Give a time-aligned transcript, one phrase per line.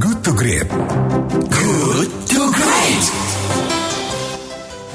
[0.00, 0.64] Good to Great.
[1.52, 3.04] Good to Great.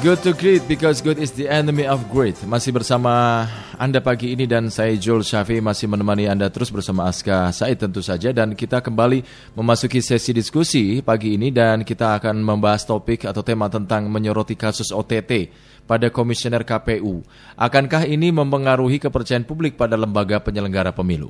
[0.01, 2.33] Good to great because good is the enemy of great.
[2.49, 3.45] Masih bersama
[3.77, 8.01] Anda pagi ini dan saya Joel Syafi masih menemani Anda terus bersama Aska Said tentu
[8.01, 9.21] saja dan kita kembali
[9.53, 14.89] memasuki sesi diskusi pagi ini dan kita akan membahas topik atau tema tentang menyoroti kasus
[14.89, 15.53] OTT
[15.85, 17.21] pada komisioner KPU.
[17.53, 21.29] Akankah ini mempengaruhi kepercayaan publik pada lembaga penyelenggara pemilu?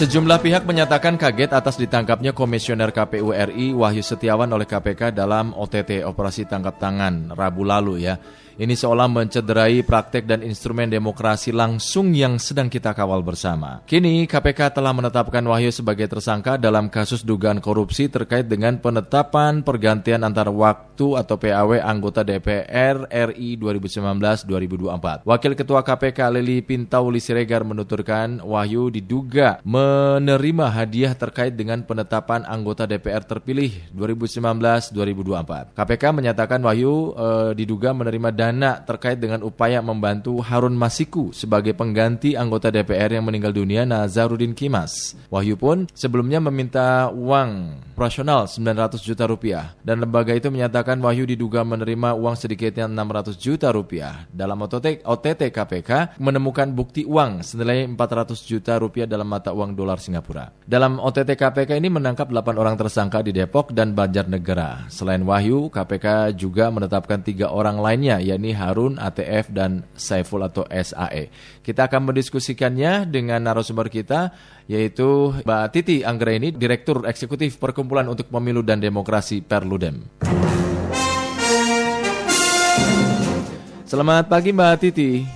[0.00, 6.08] Sejumlah pihak menyatakan kaget atas ditangkapnya Komisioner KPU RI Wahyu Setiawan oleh KPK dalam OTT
[6.08, 8.16] Operasi Tangkap Tangan Rabu lalu ya.
[8.56, 13.84] Ini seolah mencederai praktek dan instrumen demokrasi langsung yang sedang kita kawal bersama.
[13.86, 20.26] Kini KPK telah menetapkan Wahyu sebagai tersangka dalam kasus dugaan korupsi terkait dengan penetapan pergantian
[20.26, 25.24] antar waktu atau PAW anggota DPR RI 2019-2024.
[25.24, 32.88] Wakil Ketua KPK Lili Pintauli Siregar menuturkan Wahyu diduga menerima hadiah terkait dengan penetapan anggota
[32.88, 35.76] DPR terpilih 2019-2024.
[35.76, 37.26] KPK menyatakan Wahyu e,
[37.58, 43.52] diduga menerima dana terkait dengan upaya membantu Harun Masiku sebagai pengganti anggota DPR yang meninggal
[43.52, 45.12] dunia Nazarudin Kimas.
[45.28, 51.60] Wahyu pun sebelumnya meminta uang operasional 900 juta rupiah dan lembaga itu menyatakan Wahyu diduga
[51.68, 54.24] menerima uang sedikitnya 600 juta rupiah.
[54.32, 60.00] Dalam OTT, OTT KPK menemukan bukti uang senilai 400 juta rupiah dalam mata uang dolar
[60.00, 60.48] Singapura.
[60.64, 64.88] Dalam OTT KPK ini menangkap 8 orang tersangka di Depok dan Banjarnegara.
[64.88, 71.28] Selain Wahyu, KPK juga menetapkan tiga orang lainnya yakni Harun, ATF, dan Saiful atau SAE.
[71.66, 74.30] Kita akan mendiskusikannya dengan narasumber kita
[74.70, 80.06] yaitu Mbak Titi Anggraini, Direktur Eksekutif Perkumpulan untuk Pemilu dan Demokrasi Perludem.
[83.90, 85.26] Selamat pagi Mbak Titi.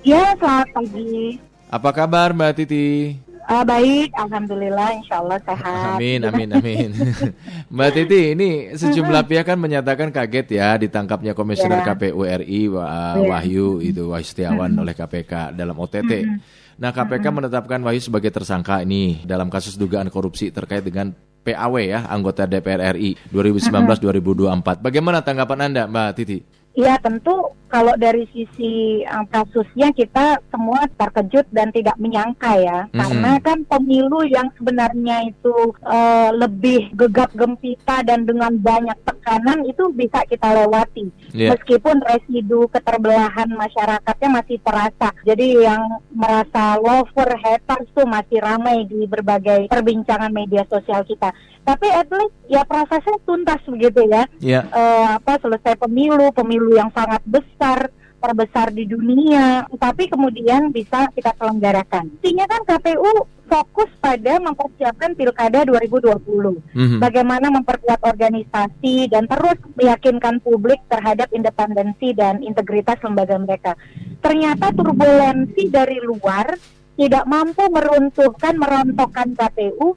[0.00, 1.36] Ya, selamat pagi.
[1.68, 3.27] Apa kabar Mbak Titi?
[3.48, 5.96] Uh, baik, alhamdulillah, insya Allah sehat.
[5.96, 6.88] Amin, amin, amin.
[7.72, 11.86] Mbak Titi, ini sejumlah pihak kan menyatakan kaget ya ditangkapnya Komisioner Ya.
[11.88, 13.24] KPU RI Wah- Ya.
[13.24, 16.28] Wahyu itu Wahyu Setiawan oleh KPK dalam OTT.
[16.76, 22.04] Nah, KPK menetapkan Wahyu sebagai tersangka ini dalam kasus dugaan korupsi terkait dengan PAW ya,
[22.04, 24.84] anggota DPR RI 2019-2024.
[24.84, 26.38] Bagaimana tanggapan Anda, Mbak Titi?
[26.76, 27.32] Iya, tentu
[27.68, 32.98] kalau dari sisi uh, kasusnya kita semua terkejut dan tidak menyangka ya, Mhm.
[32.98, 39.92] karena kan pemilu yang sebenarnya itu uh, lebih gegap gempita dan dengan banyak tekanan itu
[39.92, 41.54] bisa kita lewati, Iya.
[41.54, 45.08] meskipun residu keterbelahan masyarakatnya masih terasa.
[45.22, 51.30] Jadi yang merasa lover haters tuh masih ramai di berbagai perbincangan media sosial kita.
[51.68, 54.24] Tapi at least ya prosesnya tuntas begitu ya.
[54.40, 54.60] Iya.
[54.72, 57.92] Eh, apa selesai pemilu, pemilu yang sangat besar,
[58.24, 62.08] terbesar di dunia, tapi kemudian bisa kita selenggarakan.
[62.18, 66.60] Intinya kan KPU fokus pada mempersiapkan Pilkada 2020.
[66.76, 67.00] Mhm.
[67.00, 73.72] Bagaimana memperkuat organisasi dan terus meyakinkan publik terhadap independensi dan integritas lembaga mereka.
[74.20, 76.56] Ternyata turbulensi dari luar
[76.98, 79.94] tidak mampu meruntuhkan, merontokkan KPU,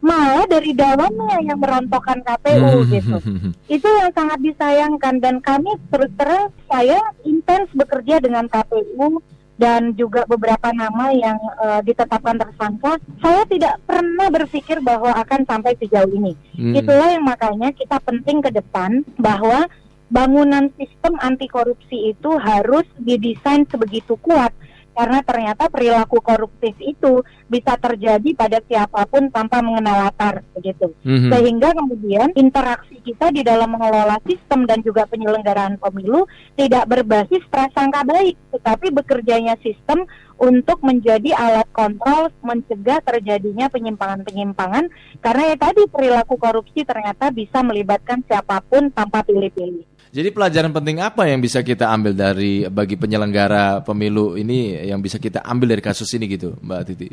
[0.00, 3.16] malah dari dalamnya yang merontokkan KPU gitu.
[3.80, 9.20] Itu yang sangat disayangkan dan kami terus terang saya intens bekerja dengan KPU
[9.60, 12.96] dan juga beberapa nama yang eh, ditetapkan tersangka.
[13.20, 16.32] Saya tidak pernah berpikir bahwa akan sampai sejauh ini.
[16.56, 16.76] Hmm.
[16.76, 19.68] itulah yang makanya kita penting ke depan bahwa
[20.10, 24.50] bangunan sistem anti korupsi itu harus didesain sebegitu kuat
[25.00, 31.32] karena ternyata perilaku koruptif itu bisa terjadi pada siapa pun tanpa mengenal latar begitu Mhm.
[31.32, 38.04] sehingga kemudian interaksi kita di dalam mengelola sistem dan juga penyelenggaraan pemilu tidak berbasis prasangka
[38.04, 40.04] baik, tetapi bekerjanya sistem
[40.36, 44.92] untuk menjadi alat kontrol mencegah terjadinya penyimpangan-penyimpangan
[45.24, 49.84] karena ya tadi perilaku korupsi ternyata bisa melibatkan siapa pun tanpa pilih-pilih.
[50.10, 55.22] Jadi pelajaran penting apa yang bisa kita ambil dari bagi penyelenggara pemilu ini yang bisa
[55.22, 57.10] kita ambil dari kasus ini gitu, Mbak Titi?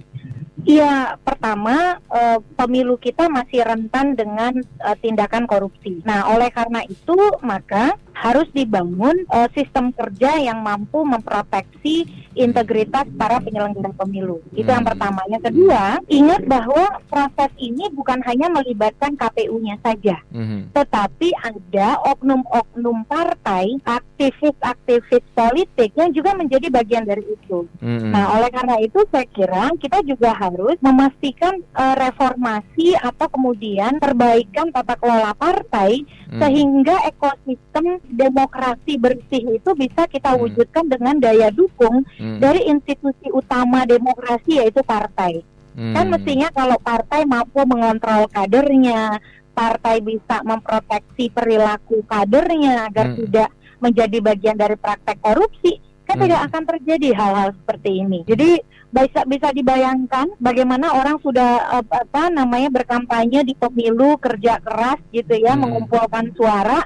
[0.66, 6.02] Iya, pertama eh, pemilu kita masih rentan dengan eh, tindakan korupsi.
[6.02, 7.16] Nah, oleh karena itu
[7.46, 14.42] maka harus dibangun eh, sistem kerja yang mampu memproteksi integritas para penyelenggara pemilu.
[14.54, 14.94] Itu yang Hmm.
[14.94, 15.22] pertama.
[15.26, 20.70] Yang kedua, ingat bahwa proses ini bukan hanya melibatkan KPU-nya saja Mhm.
[20.70, 27.66] tetapi ada oknum-oknum partai, aktivis-aktivis politik yang juga menjadi bagian dari itu.
[27.82, 28.12] Mhm.
[28.14, 34.70] Nah, oleh karena itu saya kira kita juga harus memastikan eh, reformasi atau kemudian perbaikan
[34.70, 36.42] tata kelola partai Hmm.
[36.42, 40.48] sehingga ekosistem demokrasi bersih itu bisa kita Hmm.
[40.48, 42.40] wujudkan dengan daya dukung Hmm.
[42.40, 45.44] dari institusi utama demokrasi yaitu partai.
[45.78, 45.94] Hmm.
[45.94, 49.22] Kan mestinya kalau partai mampu mengontrol kadernya,
[49.54, 53.18] partai bisa memproteksi perilaku kadernya agar Hmm.
[53.26, 55.78] tidak menjadi bagian dari praktek korupsi,
[56.10, 56.24] kan Hmm.
[56.26, 58.26] tidak akan terjadi hal-hal seperti ini.
[58.26, 58.58] Jadi
[58.88, 65.54] bisa bisa dibayangkan bagaimana orang sudah apa namanya berkampanye di pemilu kerja keras gitu ya
[65.54, 65.68] Hmm.
[65.68, 66.82] mengumpulkan suara,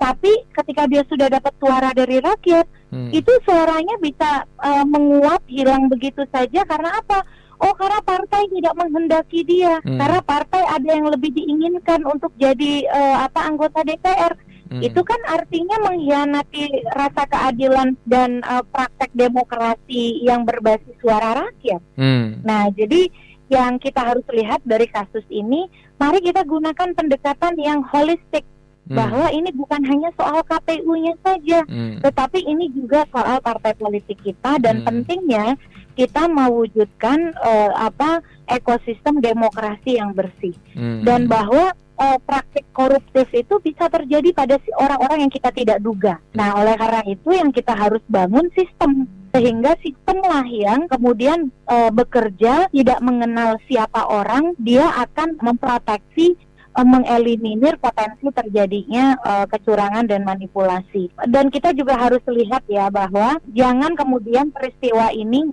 [0.00, 3.06] tapi ketika dia sudah dapat suara dari rakyat Hmm.
[3.14, 7.22] itu suaranya bisa eh, menguap hilang begitu saja karena apa?
[7.60, 9.94] Oh karena partai tidak menghendaki dia, Hmm.
[9.94, 14.34] karena partai ada yang lebih diinginkan untuk jadi eh, apa anggota DPR.
[14.74, 14.82] Hmm.
[14.82, 21.82] Itu kan artinya mengkhianati rasa keadilan dan eh, praktek demokrasi yang berbasis suara rakyat.
[21.94, 22.42] Hmm.
[22.42, 23.06] Nah jadi
[23.54, 28.42] yang kita harus lihat dari kasus ini, mari kita gunakan pendekatan yang holistik
[28.88, 28.96] Hmm.
[28.96, 32.00] bahwa ini bukan hanya soal KPU-nya saja, Hmm.
[32.00, 34.86] tetapi ini juga soal partai politik kita dan Hmm.
[34.88, 35.54] pentingnya
[35.94, 41.04] kita mewujudkan eh, apa ekosistem demokrasi yang bersih Hmm.
[41.04, 46.16] dan bahwa eh, praktik koruptif itu bisa terjadi pada si orang-orang yang kita tidak duga.
[46.32, 52.72] Nah, oleh karena itu yang kita harus bangun sistem sehingga sistemlah yang kemudian eh, bekerja
[52.72, 56.40] tidak mengenal siapa orang, dia akan memproteksi
[56.84, 61.10] mengeliminir potensi terjadinya eh, kecurangan dan manipulasi.
[61.28, 65.44] Dan kita juga harus lihat ya bahwa jangan kemudian peristiwa ini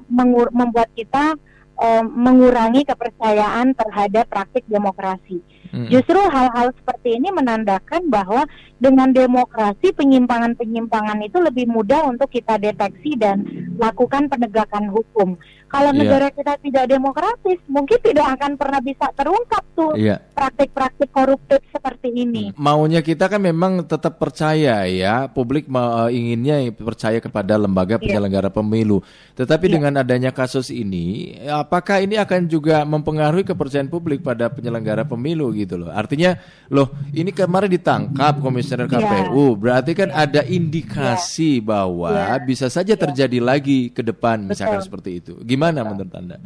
[0.51, 1.35] membuat kita
[1.79, 5.39] eh, mengurangi kepercayaan terhadap praktik demokrasi.
[5.71, 5.87] Hmm.
[5.91, 8.47] Justru hal-hal seperti ini menandakan bahwa
[8.79, 13.43] dengan demokrasi penyimpangan-penyimpangan itu lebih mudah untuk kita deteksi dan
[13.77, 15.37] lakukan penegakan hukum.
[15.67, 15.99] Kalau Iya.
[15.99, 20.23] negara kita tidak demokratis, mungkin tidak akan pernah bisa terungkap tuh Iya.
[20.31, 22.55] praktik-praktik koruptif seperti ini.
[22.55, 29.03] Maunya kita kan memang tetap percaya ya, publik ma- inginnya percaya kepada lembaga penyelenggara pemilu.
[29.35, 29.73] Tetapi Iya.
[29.75, 35.75] dengan adanya kasus ini, apakah ini akan juga mempengaruhi kepercayaan publik pada penyelenggara pemilu gitu
[35.75, 35.91] loh?
[35.91, 36.39] Artinya,
[36.71, 39.03] loh ini kemarin ditangkap komisioner Iya.
[39.03, 42.39] KPU, berarti kan ada indikasi bahwa Iya.
[42.47, 44.87] bisa saja terjadi lagi ke depan, misalkan Betul.
[44.87, 45.33] seperti itu.
[45.43, 46.37] Gimana menurut anda?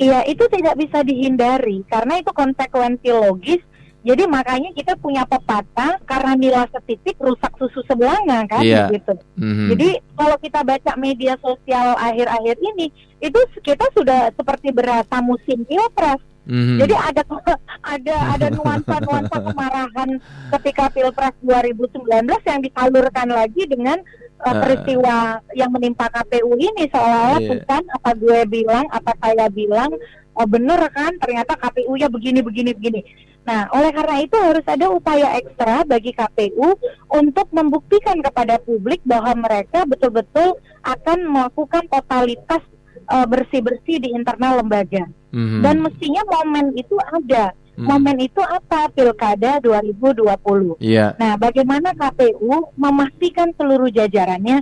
[0.00, 3.60] Iya, itu tidak bisa dihindari karena itu konsekuensi logis.
[4.00, 8.88] Jadi makanya kita punya pepatah karena nila setitik rusak susu sebelanga kan Iya.
[8.96, 9.12] gitu.
[9.36, 9.76] Mhm.
[9.76, 12.88] Jadi kalau kita baca media sosial akhir-akhir ini
[13.20, 16.16] itu kita sudah seperti berasa musim pilpres.
[16.48, 16.80] Mhm.
[16.80, 17.22] Jadi ada
[17.94, 20.10] ada ada nuansa-nuansa kemarahan
[20.56, 22.00] ketika Pilpres 2019
[22.48, 24.00] yang disalurkan lagi dengan
[24.40, 24.60] uh, Uh.
[24.64, 25.16] peristiwa
[25.52, 27.50] yang menimpa KPU ini seolah-olah Iya.
[27.54, 29.90] bukan apa gue bilang, apa saya bilang,
[30.36, 33.00] oh bener kan ternyata KPU-nya begini begini begini.
[33.40, 36.76] Nah, oleh karena itu harus ada upaya ekstra bagi KPU
[37.08, 42.62] untuk membuktikan kepada publik bahwa mereka betul-betul akan melakukan totalitas
[43.08, 45.08] uh, bersih-bersih di internal lembaga.
[45.32, 45.64] Mhm.
[45.64, 47.56] Dan mestinya momen itu ada.
[47.80, 47.88] Mhm.
[47.88, 48.92] Momen itu apa?
[48.92, 50.76] Pilkada 2020.
[50.84, 51.16] Iya.
[51.16, 54.60] Nah, bagaimana KPU memastikan seluruh jajarannya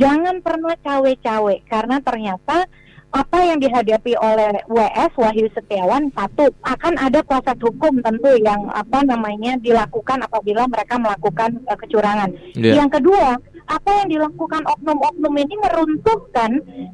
[0.00, 2.64] jangan pernah cawe-cawe karena ternyata
[3.08, 9.00] apa yang dihadapi oleh WS Wahyu Setiawan satu akan ada proses hukum tentu yang apa
[9.00, 12.30] namanya dilakukan apabila mereka melakukan eh, kecurangan.
[12.52, 12.84] Iya.
[12.84, 16.50] Yang kedua, apa yang dilakukan oknum-oknum ini meruntuhkan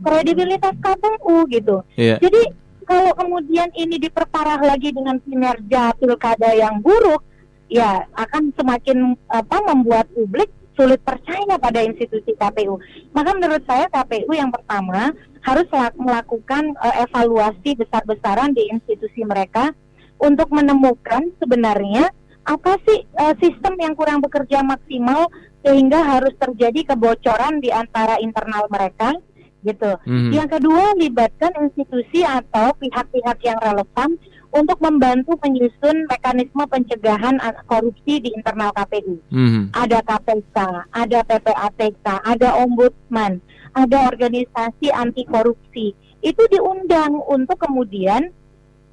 [0.07, 1.83] kredibilitas KPU gitu.
[1.99, 2.23] Iya.
[2.23, 2.43] Jadi
[2.85, 7.25] kalau kemudian ini diperparah lagi dengan kinerja pilkada yang buruk,
[7.69, 12.79] ya akan semakin apa membuat publik sulit percaya pada institusi KPU.
[13.15, 19.71] Maka menurut saya KPU yang pertama harus lak- melakukan eh, evaluasi besar-besaran di institusi mereka
[20.19, 22.11] untuk menemukan sebenarnya
[22.45, 25.31] apa sih eh, sistem yang kurang bekerja maksimal
[25.65, 29.17] sehingga harus terjadi kebocoran di antara internal mereka
[29.65, 29.93] gitu.
[30.05, 30.31] Mhm.
[30.37, 34.21] Yang kedua, libatkan institusi atau pihak-pihak yang relevan
[34.55, 39.19] untuk membantu menyusun mekanisme pencegahan korupsi di internal KPU.
[39.33, 39.75] Mhm.
[39.75, 40.57] Ada KPK,
[40.95, 43.43] ada PPATK, ada ombudsman,
[43.75, 45.97] ada organisasi anti korupsi.
[46.23, 48.31] Itu diundang untuk kemudian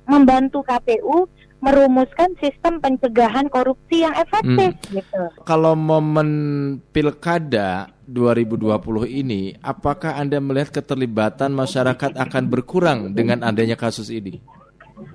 [0.10, 1.30] membantu KPU
[1.62, 5.22] merumuskan sistem pencegahan korupsi yang efektif gitu.
[5.46, 6.30] Kalau momen
[6.90, 14.42] pilkada 2020 ini, apakah Anda melihat keterlibatan masyarakat akan berkurang dengan adanya kasus ini?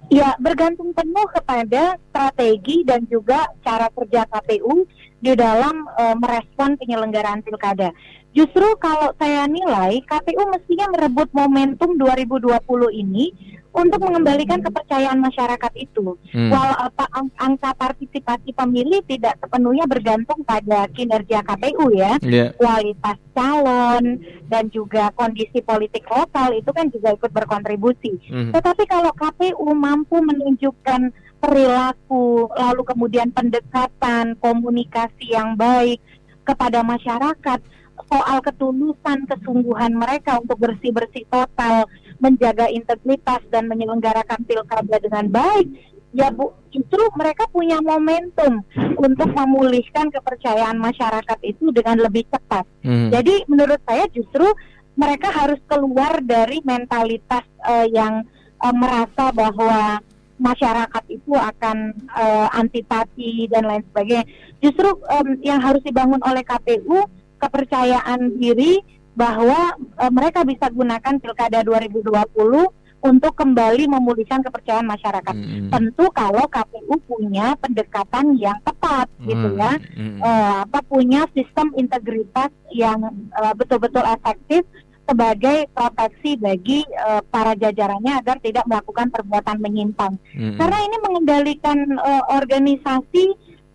[0.06, 4.86] Ya, bergantung penuh kepada strategi dan juga cara kerja KPU
[5.18, 7.90] di dalam eh, merespon penyelenggaraan pilkada.
[8.36, 12.52] Justru kalau saya nilai KPU mestinya merebut momentum 2020
[12.92, 13.32] ini
[13.76, 16.16] untuk mengembalikan kepercayaan masyarakat itu.
[16.32, 16.48] Hmm.
[16.48, 17.04] Walau apa
[17.36, 22.56] angka partisipasi pemilih tidak sepenuhnya bergantung pada kinerja KPU ya, Iya.
[22.56, 28.16] kualitas calon dan juga kondisi politik lokal itu kan juga ikut berkontribusi.
[28.32, 28.56] Mhm.
[28.56, 36.00] Tetapi kalau KPU mampu menunjukkan perilaku, lalu kemudian pendekatan, komunikasi yang baik
[36.48, 37.60] kepada masyarakat,
[38.06, 41.84] soal ketulusan, kesungguhan mereka untuk bersih-bersih total,
[42.18, 45.68] menjaga integritas dan menyelenggarakan pilkada dengan baik,
[46.16, 48.64] ya bu, justru mereka punya momentum
[48.96, 52.64] untuk memulihkan kepercayaan masyarakat itu dengan lebih cepat.
[52.80, 53.12] Mhm.
[53.12, 54.48] Jadi menurut saya justru
[54.96, 58.24] mereka harus keluar dari mentalitas eh, yang
[58.64, 60.00] eh, merasa bahwa
[60.36, 64.24] masyarakat itu akan eh, antipati dan lain sebagainya.
[64.64, 67.04] Justru em, yang harus dibangun oleh KPU
[67.36, 68.80] kepercayaan diri
[69.16, 75.34] bahwa eh, mereka bisa gunakan pilkada 2020 untuk kembali memulihkan kepercayaan masyarakat.
[75.34, 75.68] Mhm.
[75.70, 79.58] Tentu kalau KPU punya pendekatan yang tepat gitu Hmm.
[79.58, 80.18] ya Mhm.
[80.20, 82.98] eh, apa punya sistem integritas yang
[83.32, 84.64] eh, betul-betul efektif
[85.06, 90.18] sebagai proteksi bagi eh, para jajarannya agar tidak melakukan perbuatan menyimpang.
[90.34, 90.58] Mhm.
[90.58, 93.24] Karena ini mengendalikan eh, organisasi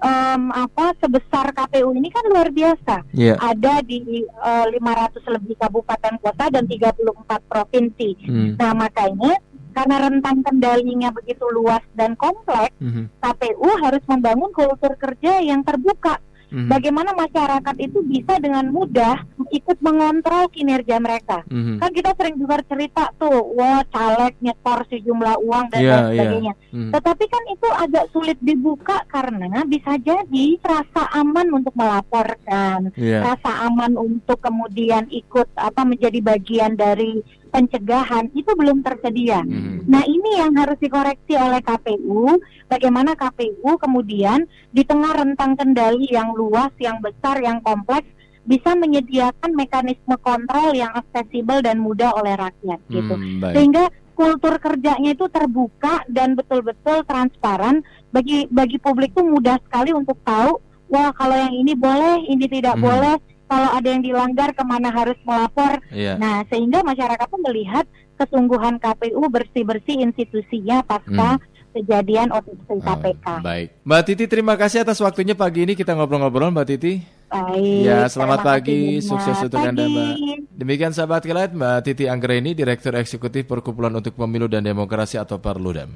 [0.02, 3.06] em, apa sebesar KPU ini kan luar biasa.
[3.14, 3.38] Iya.
[3.38, 8.10] Ada di eh, 500 lebih kabupaten kota dan 34 provinsi.
[8.26, 8.50] Mhm.
[8.58, 9.34] Nah, makanya
[9.72, 13.08] karena rentang kendalinya begitu luas dan kompleks, Mhm.
[13.24, 16.20] KPU harus membangun kultur kerja yang terbuka
[16.52, 16.68] Mhm.
[16.68, 19.24] bagaimana masyarakat itu bisa dengan mudah
[19.56, 21.48] ikut mengontrol kinerja mereka.
[21.48, 21.80] Mhm.
[21.80, 26.12] Kan kita sering dengar cerita tuh, wah caleg nyetor sejumlah uang dan Iya, lain iya.
[26.12, 26.54] sebagainya.
[26.76, 26.92] Mhm.
[26.92, 33.24] Tetapi kan itu agak sulit dibuka karena bisa jadi rasa aman untuk melaporkan, Iya.
[33.32, 39.44] rasa aman untuk kemudian ikut apa menjadi bagian dari pencegahan itu belum tersedia.
[39.44, 39.86] Mhm.
[39.86, 42.40] Nah ini yang harus dikoreksi oleh KPU,
[42.72, 48.08] bagaimana KPU kemudian di tengah rentang kendali yang luas, yang besar, yang kompleks,
[48.42, 53.14] bisa menyediakan mekanisme kontrol yang aksesibel dan mudah oleh rakyat gitu.
[53.14, 53.54] Hmm.
[53.54, 53.86] Sehingga
[54.18, 60.58] kultur kerjanya itu terbuka dan betul-betul transparan bagi bagi publik itu mudah sekali untuk tahu,
[60.90, 62.84] wah kalau yang ini boleh, ini tidak Mhm.
[62.84, 63.16] boleh,
[63.52, 66.16] kalau ada yang dilanggar ke mana harus melapor, Iya.
[66.16, 67.84] Nah, sehingga masyarakat pun melihat
[68.16, 71.36] kesungguhan KPU bersih-bersih institusinya pasca
[71.76, 73.26] kejadian OTT KPK.
[73.28, 73.42] Hmm.
[73.42, 73.68] Oh, baik.
[73.84, 77.04] Mbak Titi terima kasih atas waktunya pagi ini kita ngobrol-ngobrol Mbak Titi.
[77.32, 77.84] Baik.
[77.88, 79.88] Ya, selamat pagi, kasih sukses untuk Anda.
[79.88, 80.16] Mbak.
[80.56, 85.96] Demikian sahabat kilat Mbak Titi Anggreni, Direktur Eksekutif Perkumpulan untuk Pemilu dan Demokrasi atau Perludem.